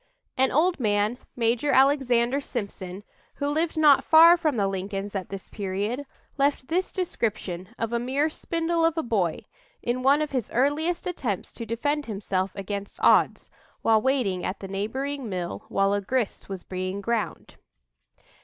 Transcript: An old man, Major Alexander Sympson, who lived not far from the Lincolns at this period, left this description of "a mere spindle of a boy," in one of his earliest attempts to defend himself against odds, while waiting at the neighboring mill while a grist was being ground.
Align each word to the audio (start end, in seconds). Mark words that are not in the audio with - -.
An 0.35 0.51
old 0.51 0.79
man, 0.79 1.19
Major 1.35 1.71
Alexander 1.73 2.41
Sympson, 2.41 3.03
who 3.35 3.47
lived 3.47 3.77
not 3.77 4.03
far 4.03 4.35
from 4.35 4.57
the 4.57 4.67
Lincolns 4.67 5.13
at 5.15 5.29
this 5.29 5.47
period, 5.49 6.07
left 6.39 6.69
this 6.69 6.91
description 6.91 7.69
of 7.77 7.93
"a 7.93 7.99
mere 7.99 8.27
spindle 8.27 8.83
of 8.83 8.97
a 8.97 9.03
boy," 9.03 9.45
in 9.83 10.01
one 10.01 10.23
of 10.23 10.31
his 10.31 10.49
earliest 10.49 11.05
attempts 11.05 11.53
to 11.53 11.67
defend 11.67 12.07
himself 12.07 12.49
against 12.55 12.99
odds, 13.01 13.51
while 13.83 14.01
waiting 14.01 14.43
at 14.43 14.59
the 14.59 14.67
neighboring 14.67 15.29
mill 15.29 15.65
while 15.69 15.93
a 15.93 16.01
grist 16.01 16.49
was 16.49 16.63
being 16.63 16.99
ground. 16.99 17.57